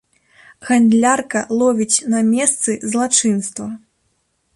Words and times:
Гандлярка 0.69 1.39
ловіць 1.59 2.03
на 2.13 2.21
месцы 2.31 2.71
злачынства. 2.95 3.67